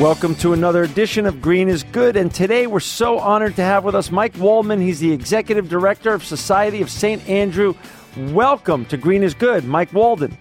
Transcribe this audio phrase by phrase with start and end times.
[0.00, 2.16] Welcome to another edition of Green is Good.
[2.16, 4.80] And today we're so honored to have with us Mike Waldmann.
[4.80, 7.28] He's the Executive Director of Society of St.
[7.28, 7.74] Andrew.
[8.16, 10.36] Welcome to Green is Good, Mike Waldmann.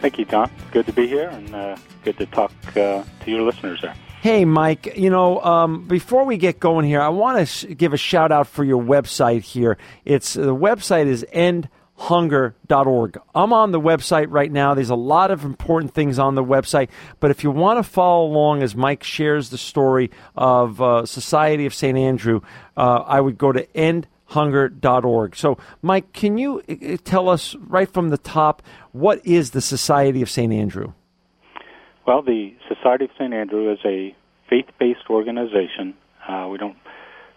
[0.00, 0.50] Thank you, John.
[0.72, 3.94] Good to be here and uh, good to talk uh, to your listeners there.
[4.20, 7.92] Hey, Mike, you know, um, before we get going here, I want to sh- give
[7.92, 9.78] a shout out for your website here.
[10.04, 13.18] It's The website is End hunger.org.
[13.34, 14.74] I'm on the website right now.
[14.74, 16.88] There's a lot of important things on the website,
[17.20, 21.66] but if you want to follow along as Mike shares the story of uh, Society
[21.66, 21.96] of St.
[21.96, 22.40] Andrew,
[22.76, 25.36] uh, I would go to endhunger.org.
[25.36, 30.20] So, Mike, can you uh, tell us right from the top what is the Society
[30.20, 30.52] of St.
[30.52, 30.92] Andrew?
[32.06, 33.32] Well, the Society of St.
[33.32, 34.14] Andrew is a
[34.50, 35.94] faith based organization.
[36.28, 36.76] Uh, we don't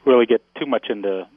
[0.06, 1.28] really get too much into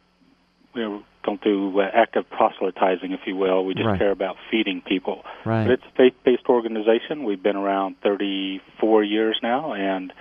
[0.75, 3.65] you know, don't do uh, active proselytizing, if you will.
[3.65, 3.99] We just right.
[3.99, 5.23] care about feeding people.
[5.45, 5.65] Right.
[5.65, 7.25] But it's a faith-based organization.
[7.25, 10.13] We've been around 34 years now, and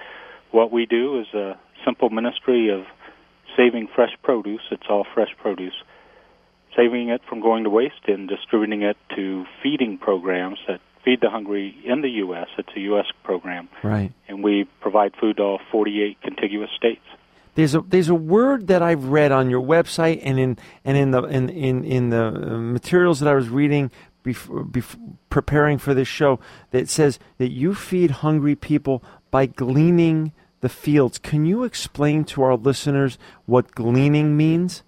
[0.52, 2.84] what we do is a simple ministry of
[3.58, 4.62] saving fresh produce.
[4.72, 5.74] It's all fresh produce,
[6.76, 11.30] saving it from going to waste and distributing it to feeding programs that feed the
[11.30, 12.48] hungry in the U.S.
[12.58, 13.08] It's a U.S.
[13.24, 13.70] program.
[13.84, 14.12] Right.
[14.28, 17.02] And we provide food to all 48 contiguous states.
[17.56, 21.12] There's a there's a word that I've read on your website and in and in
[21.12, 23.92] the in in, in the uh, materials that I was reading
[24.24, 26.40] before, before preparing for this show
[26.72, 31.18] that says that you feed hungry people by gleaning the fields.
[31.18, 34.84] Can you explain to our listeners what gleaning means?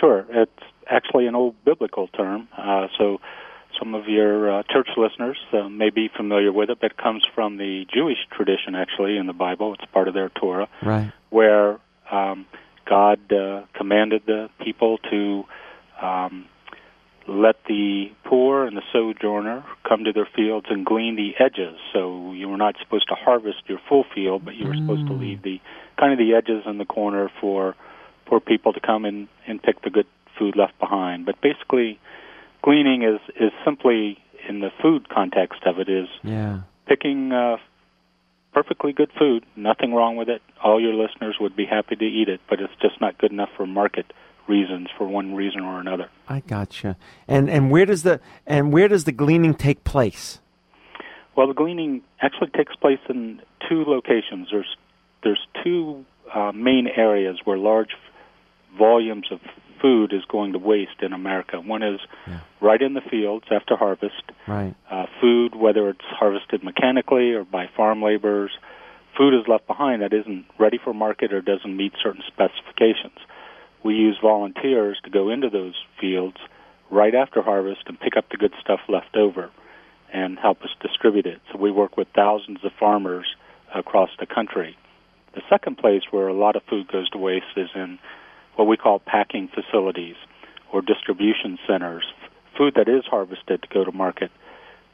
[0.00, 0.50] Sure, it's
[0.88, 2.48] actually an old biblical term.
[2.56, 3.20] Uh, so
[3.78, 7.24] some of your uh, church listeners uh, may be familiar with it, but it comes
[7.34, 9.74] from the Jewish tradition, actually, in the Bible.
[9.74, 11.12] It's part of their Torah, right.
[11.30, 11.78] where
[12.10, 12.46] um,
[12.88, 15.44] God uh, commanded the people to
[16.00, 16.46] um,
[17.28, 21.76] let the poor and the sojourner come to their fields and glean the edges.
[21.92, 24.80] So you were not supposed to harvest your full field, but you were mm.
[24.82, 25.20] supposed to mm.
[25.20, 25.60] leave the
[25.98, 27.76] kind of the edges in the corner for
[28.28, 30.06] for people to come and, and pick the good
[30.38, 31.26] food left behind.
[31.26, 32.00] But basically,
[32.62, 34.18] gleaning is is simply
[34.48, 36.60] in the food context of it is yeah.
[36.86, 37.56] picking uh,
[38.52, 40.42] perfectly good food, nothing wrong with it.
[40.62, 43.50] All your listeners would be happy to eat it, but it's just not good enough
[43.56, 44.12] for market
[44.48, 46.08] reasons for one reason or another.
[46.28, 46.96] I gotcha.
[47.28, 50.40] And and where does the and where does the gleaning take place?
[51.36, 54.48] Well, the gleaning actually takes place in two locations.
[54.50, 54.76] There's
[55.22, 57.90] there's two uh, main areas where large
[58.76, 59.40] volumes of
[59.82, 61.60] food is going to waste in America.
[61.60, 62.40] One is yeah.
[62.60, 64.22] right in the fields after harvest.
[64.46, 64.74] Right.
[64.90, 68.52] Uh, food, whether it's harvested mechanically or by farm laborers,
[69.18, 73.18] food is left behind that isn't ready for market or doesn't meet certain specifications.
[73.84, 76.36] We use volunteers to go into those fields
[76.90, 79.50] right after harvest and pick up the good stuff left over
[80.12, 81.40] and help us distribute it.
[81.50, 83.26] So we work with thousands of farmers
[83.74, 84.76] across the country.
[85.34, 87.98] The second place where a lot of food goes to waste is in
[88.56, 90.16] what we call packing facilities
[90.72, 92.04] or distribution centers.
[92.56, 94.30] Food that is harvested to go to market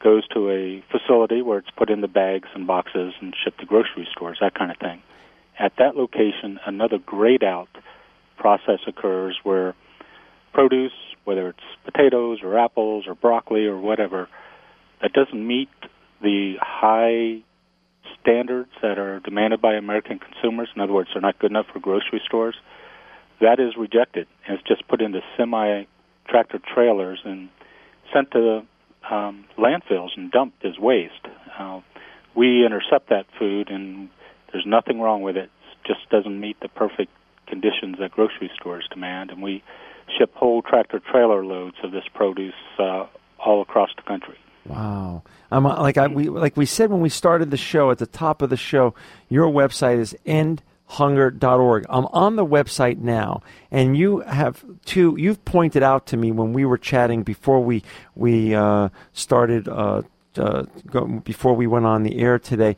[0.02, 3.66] goes to a facility where it's put in the bags and boxes and shipped to
[3.66, 5.02] grocery stores, that kind of thing.
[5.58, 7.68] At that location, another grade out
[8.36, 9.74] process occurs where
[10.52, 10.92] produce,
[11.24, 14.28] whether it's potatoes or apples or broccoli or whatever,
[15.02, 15.68] that doesn't meet
[16.22, 17.42] the high
[18.20, 20.68] standards that are demanded by American consumers.
[20.74, 22.54] In other words, they're not good enough for grocery stores
[23.41, 25.84] that is rejected and it's just put into semi
[26.28, 27.49] tractor trailers and
[28.12, 28.62] sent to
[29.10, 31.26] um, landfills and dumped as waste.
[31.59, 31.81] Uh,
[32.34, 34.09] we intercept that food, and
[34.53, 35.50] there's nothing wrong with it.
[35.72, 37.10] It just doesn't meet the perfect
[37.47, 39.62] conditions that grocery stores demand, and we
[40.16, 43.06] ship whole tractor trailer loads of this produce uh,
[43.38, 44.37] all across the country.
[44.66, 45.22] Wow!
[45.50, 48.43] Um, like I we like we said when we started the show at the top
[48.43, 48.94] of the show,
[49.31, 51.84] your website is end hunger.org.
[51.88, 55.15] I'm on the website now, and you have two.
[55.19, 57.82] You've pointed out to me when we were chatting before we
[58.15, 59.68] we uh, started.
[59.68, 60.03] Uh,
[60.36, 62.77] uh, go, before we went on the air today,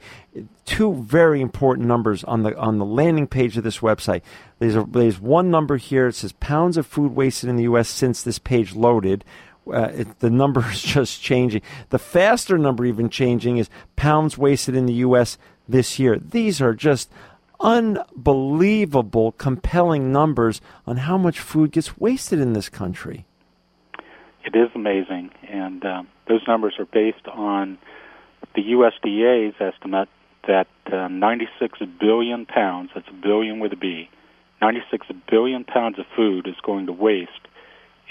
[0.64, 4.22] two very important numbers on the on the landing page of this website.
[4.60, 6.08] There's a, there's one number here.
[6.08, 7.88] It says pounds of food wasted in the U.S.
[7.88, 9.24] since this page loaded.
[9.70, 11.62] Uh, it, the number is just changing.
[11.90, 15.36] The faster number, even changing, is pounds wasted in the U.S.
[15.68, 16.18] this year.
[16.18, 17.10] These are just
[17.60, 23.26] unbelievable, compelling numbers on how much food gets wasted in this country.
[24.44, 27.78] It is amazing, and um, those numbers are based on
[28.54, 30.08] the USDA's estimate
[30.46, 34.08] that uh, 96 billion pounds, that's a billion with a B,
[34.60, 37.30] 96 billion pounds of food is going to waste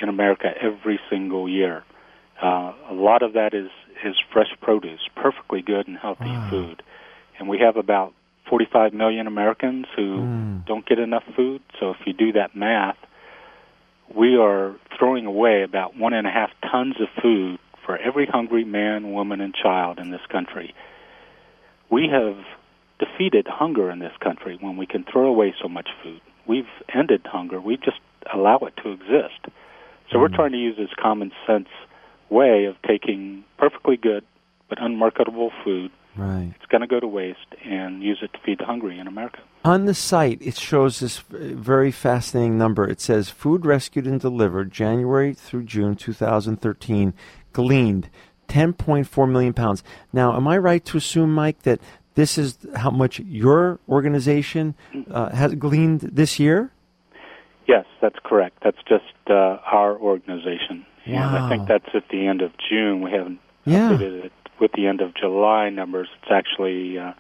[0.02, 1.84] in America every single year.
[2.42, 3.70] Uh, a lot of that is,
[4.04, 6.50] is fresh produce, perfectly good and healthy wow.
[6.50, 6.84] food.
[7.38, 8.14] And we have about
[8.50, 10.66] 45 million Americans who Mm.
[10.66, 11.62] don't get enough food.
[11.80, 12.98] So if you do that math,
[14.14, 18.64] we are throwing away about one and a half tons of food for every hungry
[18.66, 20.74] man, woman, and child in this country.
[21.90, 22.38] We have
[22.98, 26.22] defeated hunger in this country when we can throw away so much food.
[26.48, 27.62] We've ended hunger.
[27.62, 28.00] We just
[28.34, 29.40] allow it to exist.
[30.10, 30.36] So we're Mm.
[30.36, 31.70] trying to use this common sense
[32.30, 34.24] way of taking perfectly good
[34.68, 35.92] but unmarketable food.
[36.16, 36.52] Right.
[36.56, 39.40] It's going to go to waste and use it to feed the hungry in America.
[39.64, 42.88] On the site, it shows this very fascinating number.
[42.90, 47.14] It says food rescued and delivered January through June 2013,
[47.54, 48.10] gleaned
[48.48, 49.84] 10.4 million pounds.
[50.12, 51.80] Now, am I right to assume, Mike, that
[52.16, 54.76] this is how much your organization
[55.12, 56.72] uh, has gleaned this year?
[57.68, 58.58] Yes, that's correct.
[58.64, 60.86] That's just uh, our organization.
[61.06, 63.02] And I think that's at the end of June.
[63.02, 63.92] We haven't Yeah.
[63.92, 66.08] updated it with the end of July numbers.
[66.22, 67.14] It's actually uh,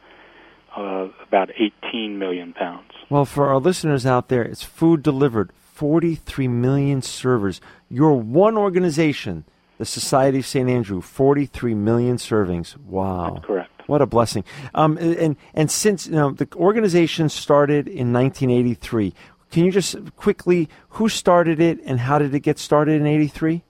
[0.75, 2.91] uh, about 18 million pounds.
[3.09, 7.61] Well, for our listeners out there, it's food delivered, 43 million servers.
[7.89, 9.45] Your one organization,
[9.77, 10.69] the Society of St.
[10.69, 12.77] Andrew, 43 million servings.
[12.77, 13.33] Wow.
[13.33, 13.71] That's correct.
[13.87, 14.43] What a blessing.
[14.75, 19.15] Um, and, and since you know, the organization started in 1983,
[19.51, 23.63] can you just quickly, who started it and how did it get started in 83?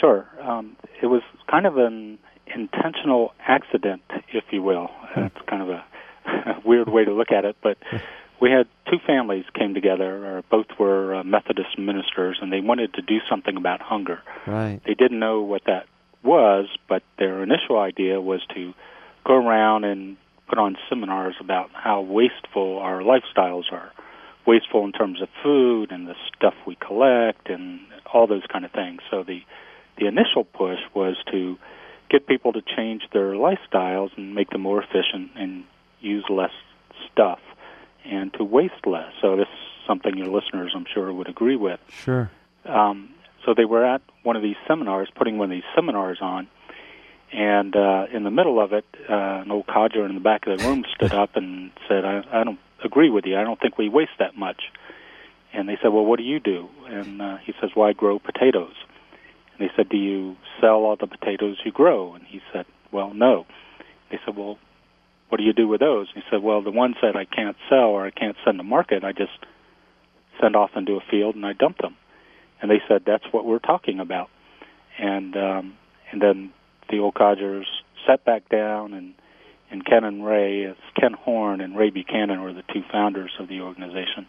[0.00, 0.28] Sure.
[0.40, 4.02] Um, it was kind of an intentional accident,
[4.32, 4.90] if you will.
[5.16, 5.84] That's kind of a,
[6.26, 7.78] a weird way to look at it, but
[8.40, 10.38] we had two families came together.
[10.38, 14.20] Or both were uh, Methodist ministers, and they wanted to do something about hunger.
[14.46, 14.80] Right.
[14.84, 15.86] They didn't know what that
[16.22, 18.74] was, but their initial idea was to
[19.24, 20.16] go around and
[20.48, 23.92] put on seminars about how wasteful our lifestyles are.
[24.44, 27.80] Wasteful in terms of food and the stuff we collect and
[28.12, 29.00] all those kind of things.
[29.10, 29.40] So the
[29.98, 31.58] the initial push was to
[32.12, 35.64] get people to change their lifestyles and make them more efficient and
[36.00, 36.52] use less
[37.10, 37.40] stuff
[38.04, 39.10] and to waste less.
[39.20, 41.80] So this is something your listeners, I'm sure, would agree with.
[41.88, 42.30] Sure.
[42.66, 43.14] Um,
[43.44, 46.48] so they were at one of these seminars, putting one of these seminars on,
[47.32, 50.58] and uh, in the middle of it, uh, an old codger in the back of
[50.58, 53.38] the room stood up and said, I, "I don't agree with you.
[53.38, 54.60] I don't think we waste that much."
[55.52, 58.18] And they said, "Well, what do you do?" And uh, he says, "Well, I grow
[58.18, 58.74] potatoes."
[59.58, 63.12] And they said, "Do you sell all the potatoes you grow?" And he said, "Well,
[63.14, 63.46] no."
[64.10, 64.58] They said, "Well,
[65.28, 67.56] what do you do with those?" And he said, "Well, the ones that I can't
[67.68, 69.38] sell or I can't send to market, I just
[70.40, 71.96] send off into a field and I dump them."
[72.60, 74.30] And they said, "That's what we're talking about."
[74.98, 75.76] And um,
[76.10, 76.52] and then
[76.90, 77.66] the old codgers
[78.06, 79.14] sat back down and
[79.72, 83.48] and Ken and Ray, it's Ken Horst and Ray Buchanan were the two founders of
[83.48, 84.26] the organization.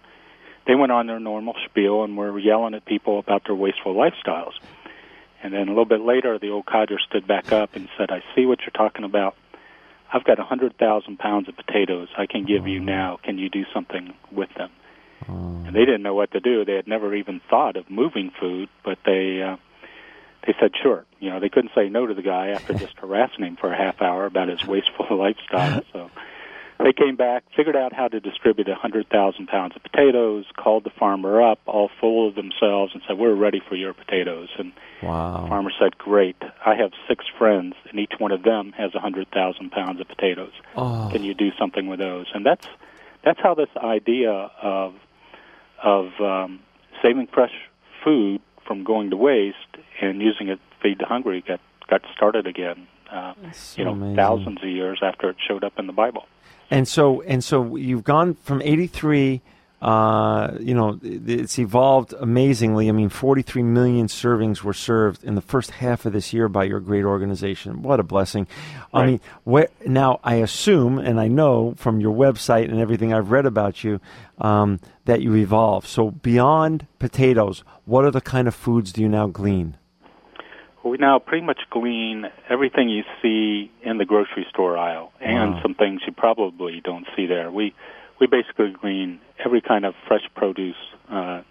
[0.65, 4.53] They went on their normal spiel and were yelling at people about their wasteful lifestyles.
[5.43, 8.23] And then a little bit later, the old codger stood back up and said, "I
[8.33, 9.35] see what you're talking about.
[10.11, 13.19] I've got a hundred thousand pounds of potatoes I can give you now.
[13.21, 14.71] Can you do something with them?"
[15.27, 16.65] And they didn't know what to do.
[16.65, 19.57] They had never even thought of moving food, but they uh,
[20.45, 21.05] they said sure.
[21.19, 23.77] You know, they couldn't say no to the guy after just harassing him for a
[23.77, 25.83] half hour about his wasteful lifestyle.
[25.91, 26.09] So
[26.83, 30.83] they came back, figured out how to distribute a hundred thousand pounds of potatoes, called
[30.83, 34.73] the farmer up, all full of themselves, and said, "We're ready for your potatoes." And
[35.01, 35.41] Wow.
[35.41, 36.35] the farmer said, "Great.
[36.65, 40.07] I have six friends, and each one of them has a hundred thousand pounds of
[40.07, 40.53] potatoes.
[40.75, 41.09] Oh.
[41.11, 42.67] Can you do something with those?" And that's
[43.23, 44.93] that's how this idea of
[45.81, 46.59] of um,
[47.01, 47.53] saving fresh
[48.03, 49.57] food from going to waste
[50.01, 51.59] and using it to feed the hungry got
[51.89, 52.87] got started again.
[53.11, 54.15] Uh, so you know, amazing.
[54.15, 56.25] thousands of years after it showed up in the Bible.
[56.71, 59.41] And so and so you've gone from 83
[59.83, 62.87] uh, you know, it's evolved amazingly.
[62.87, 66.63] I mean, 43 million servings were served in the first half of this year by
[66.63, 67.81] your great organization.
[67.81, 68.47] What a blessing!
[68.93, 73.31] I mean, where, now I assume, and I know from your website and everything I've
[73.31, 73.99] read about you,
[74.37, 75.85] um, that you evolve.
[75.85, 79.75] So beyond potatoes, what other kind of foods do you now glean?
[80.83, 85.61] We now pretty much glean everything you see in the grocery store aisle, and Wow.
[85.61, 87.51] some things you probably don't see there.
[87.51, 87.73] We
[88.19, 90.75] we basically glean every kind of fresh produce
[91.09, 91.41] uh,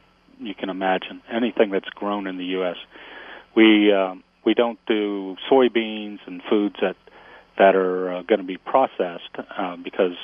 [0.42, 2.76] you can imagine, anything that's grown in the U.S.
[3.54, 6.96] We um, we don't do soybeans and foods that
[7.58, 10.16] that are uh, going to be processed uh, because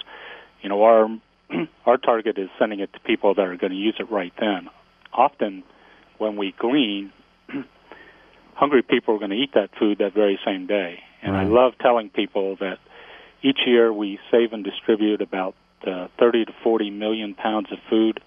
[0.62, 1.08] you know our
[1.86, 4.68] our target is sending it to people that are going to use it right then.
[5.12, 5.62] Often,
[6.18, 7.12] when we glean,
[8.58, 10.98] hungry people are going to eat that food that very same day.
[11.22, 12.78] And I love telling people that
[13.42, 15.54] each year we save and distribute about
[15.86, 18.20] uh, 30 to 40 million pounds of food.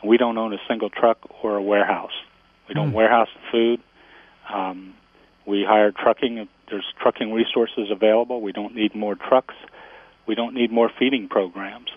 [0.00, 2.12] And we don't own a single truck or a warehouse.
[2.68, 2.94] We don't Hmm.
[2.94, 3.80] warehouse the food.
[4.52, 4.94] Um,
[5.46, 6.48] we hire trucking.
[6.70, 8.40] There's trucking resources available.
[8.40, 9.54] We don't need more trucks.
[10.26, 11.88] We don't need more feeding programs.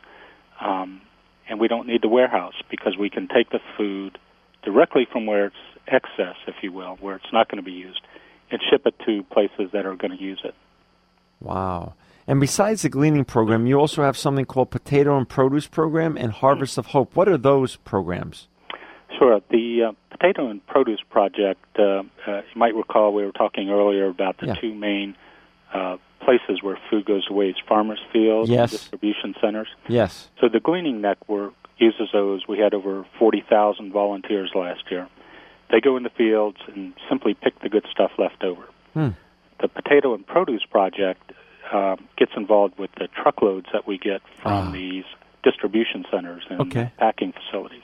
[0.59, 1.01] Um,
[1.47, 4.17] and we don't need the warehouse because we can take the food
[4.63, 5.55] directly from where it's
[5.91, 8.01] excess, if you will, where it's not going to be used,
[8.51, 10.55] and ship it to places that are going to use it.
[11.41, 11.93] Wow.
[12.27, 16.31] And besides the gleaning program, you also have something called Potato and Produce Program and
[16.31, 17.15] Harvest of Hope.
[17.15, 18.47] What are those programs?
[19.17, 19.41] Sure.
[19.49, 24.07] The uh, Potato and Produce Project, uh, uh, you might recall we were talking earlier
[24.07, 24.55] about the Yeah.
[24.55, 25.15] two main
[25.73, 28.71] uh, places where food goes to waste farmers' fields Yes.
[28.71, 29.67] and distribution centers.
[29.87, 30.29] Yes.
[30.39, 32.47] So the Gleaning Network uses those.
[32.47, 35.07] We had over 40,000 volunteers last year.
[35.71, 38.63] They go in the fields and simply pick the good stuff left over.
[38.93, 39.09] Hmm.
[39.61, 41.31] The Potato and Produce Project
[41.71, 44.71] um, gets involved with the truckloads that we get from Ah.
[44.71, 45.03] these
[45.43, 46.91] distribution centers and Okay.
[46.97, 47.83] packing facilities.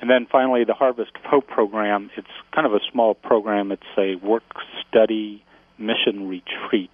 [0.00, 2.10] And then finally, the Harvest of Hope program.
[2.16, 3.72] It's kind of a small program.
[3.72, 4.44] It's a work
[4.88, 5.42] study
[5.76, 6.90] mission retreat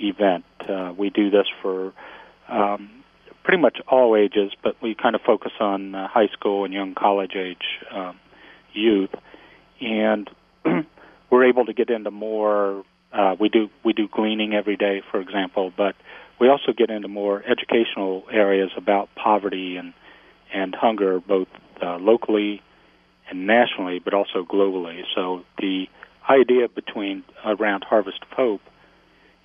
[0.00, 0.44] event.
[0.68, 1.92] Uh, we do this for
[2.48, 2.90] um,
[3.44, 6.94] pretty much all ages, but we kind of focus on uh, high school and young
[6.94, 8.18] college age um,
[8.74, 9.10] youth,
[9.80, 10.28] and
[11.30, 12.84] we're able to get into more.
[13.12, 15.94] Uh, we do we do gleaning every day, for example, but
[16.40, 19.94] we also get into more educational areas about poverty and
[20.52, 21.48] and hunger, both
[21.82, 22.62] uh, locally
[23.28, 25.02] and nationally, but also globally.
[25.14, 25.86] So the
[26.28, 28.60] idea between around Harvest of Hope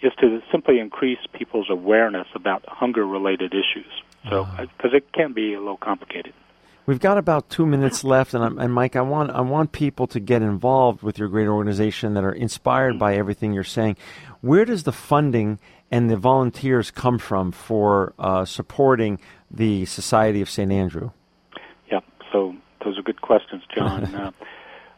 [0.01, 3.91] is to simply increase people's awareness about hunger-related issues.
[4.29, 6.33] So, because it can be a little complicated.
[6.89, 10.07] We've got about two minutes left, and, I'm, and Mike, I want I want people
[10.07, 13.95] to get involved with your great organization that are inspired by everything you're saying.
[14.41, 15.59] Where does the funding
[15.91, 19.19] and the volunteers come from for uh, supporting
[19.51, 20.71] the Society of St.
[20.71, 21.11] Andrew?
[21.91, 21.99] Yeah,
[22.33, 24.05] so those are good questions, John.
[24.15, 24.31] uh,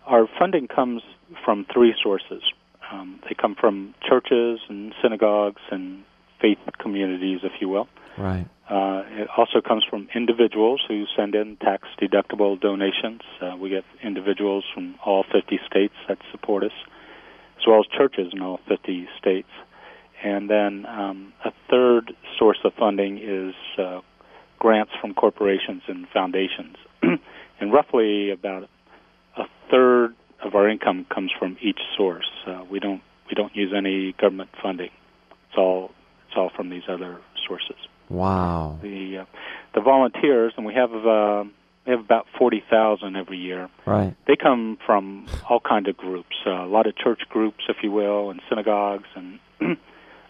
[0.05, 1.01] our funding comes
[1.43, 2.41] from three sources.
[2.89, 6.05] Um, they come from churches and synagogues and
[6.39, 7.89] faith communities, if you will.
[8.17, 8.48] Right.
[8.71, 13.19] Uh, it also comes from individuals who send in tax deductible donations.
[13.41, 16.71] Uh, we get individuals from all 50 states that support us,
[17.57, 19.49] as well as churches in all 50 states.
[20.23, 23.99] And then um, a third source of funding is uh,
[24.57, 26.77] grants from corporations and foundations.
[27.01, 28.69] and roughly about
[29.35, 32.29] a third of our income comes from each source.
[32.47, 34.91] Uh, we don't we don't use any government funding.
[35.49, 35.91] It's all
[36.27, 37.75] it's all from these other sources
[38.12, 38.80] Wow.
[38.82, 39.25] the uh,
[39.74, 41.44] the volunteers, and we have uh,
[41.86, 43.70] we have about forty thousand every year.
[43.86, 44.15] Right.
[44.27, 47.91] They come from all kind of groups, uh, a lot of church groups, if you
[47.91, 49.39] will, and synagogues and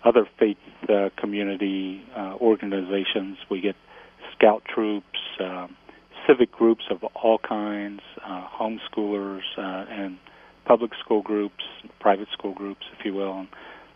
[0.04, 0.58] other faith
[0.90, 3.38] uh, community uh, organizations.
[3.50, 3.76] We get
[4.36, 5.68] scout troops, uh,
[6.28, 10.18] civic groups of all kinds, uh, homeschoolers, uh, and
[10.66, 11.64] public school groups,
[12.00, 13.48] private school groups, if you will, and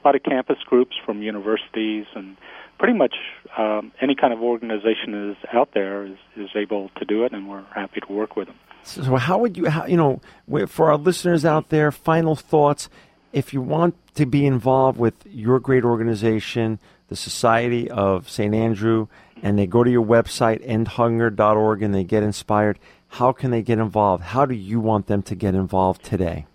[0.04, 2.38] a lot of campus groups from universities and
[2.78, 3.16] pretty much
[3.58, 7.50] um, any kind of organization is out there is, is able to do it, and
[7.50, 8.56] we're happy to work with them.
[8.84, 10.22] So, how would you, how, you know,
[10.68, 12.90] for our listeners out there, final thoughts?
[13.34, 16.80] If you want to be involved with your great organization,
[17.10, 18.54] the Society of St.
[18.54, 19.08] Andrew,
[19.42, 22.80] and they go to your website, endhunger.org, and they get inspired,
[23.10, 24.24] how can they get involved?
[24.24, 26.46] How do you want them to get involved today?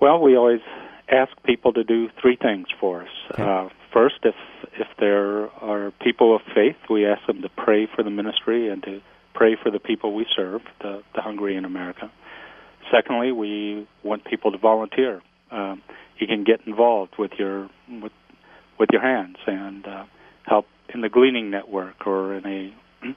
[0.00, 0.60] Well, we always
[1.12, 3.08] ask people to do three things for us.
[3.32, 3.42] Okay.
[3.42, 4.34] Uh, first, if
[4.78, 8.82] if there are people of faith, we ask them to pray for the ministry and
[8.84, 9.00] to
[9.34, 12.10] pray for the people we serve, the, the hungry in America.
[12.90, 15.22] Secondly, we want people to volunteer.
[15.50, 15.82] Um,
[16.18, 18.12] you can get involved with your with
[18.78, 20.04] with your hands and uh,
[20.46, 22.74] help in the gleaning network or in a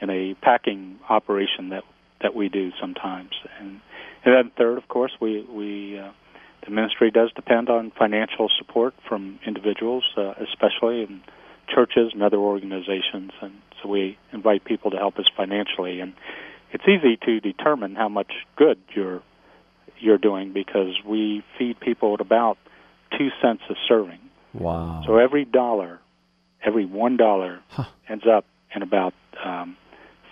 [0.00, 1.82] in a packing operation that
[2.20, 3.32] that we do sometimes.
[3.58, 3.80] And
[4.24, 6.12] and then third, of course, we we uh,
[6.64, 11.22] the ministry does depend on financial support from individuals, uh, especially in
[11.72, 13.52] churches and other organizations, and
[13.82, 16.00] so we invite people to help us financially.
[16.00, 16.12] And
[16.72, 19.22] it's easy to determine how much good you're
[19.98, 22.58] you're doing because we feed people at about
[23.16, 24.18] two cents a serving.
[24.52, 25.02] Wow.
[25.06, 26.00] So every dollar,
[26.64, 27.84] every one dollar, Huh.
[28.08, 29.14] ends up in about
[29.44, 29.76] um,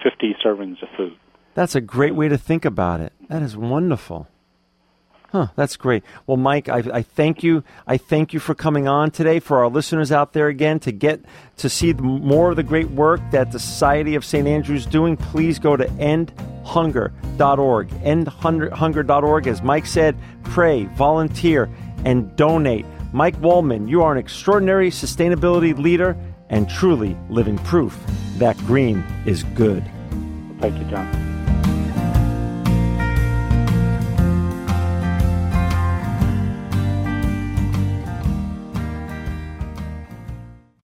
[0.02, 1.16] fifty servings of food.
[1.54, 3.12] That's a great way to think about it.
[3.28, 4.28] That is wonderful.
[5.32, 6.02] Huh, that's great.
[6.26, 7.62] Well, Mike, I, I thank you.
[7.87, 9.38] I thank you for coming on today.
[9.38, 11.20] For our listeners out there again, to get
[11.58, 14.49] to see more of the great work that the Society of St.
[14.49, 17.88] Andrews doing, please go to endhunger.org.
[17.88, 19.46] Endhunger.org.
[19.46, 21.70] As Mike said, pray, volunteer,
[22.04, 22.87] and donate.
[23.12, 26.16] Mike Waldmann, you are an extraordinary sustainability leader
[26.49, 27.96] and truly living proof
[28.38, 29.84] that green is good.
[30.58, 31.29] Thank you, John.